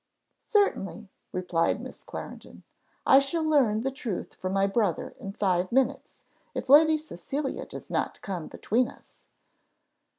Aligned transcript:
"Certainly," 0.47 1.09
replied 1.31 1.79
Miss 1.79 2.01
Clarendon; 2.01 2.63
"I 3.05 3.19
shall 3.19 3.43
learn 3.43 3.81
the 3.81 3.91
truth 3.91 4.33
from 4.33 4.51
my 4.53 4.65
brother 4.65 5.13
in 5.19 5.31
five 5.31 5.71
minutes, 5.71 6.23
if 6.55 6.69
Lady 6.69 6.97
Cecilia 6.97 7.67
does 7.67 7.91
not 7.91 8.19
come 8.21 8.47
between 8.47 8.87
us." 8.87 9.25